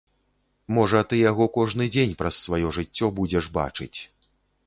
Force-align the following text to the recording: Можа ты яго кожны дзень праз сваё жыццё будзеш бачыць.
Можа 0.75 1.01
ты 1.09 1.19
яго 1.31 1.45
кожны 1.57 1.83
дзень 1.95 2.17
праз 2.21 2.35
сваё 2.45 2.67
жыццё 2.77 3.05
будзеш 3.19 3.53
бачыць. 3.59 3.93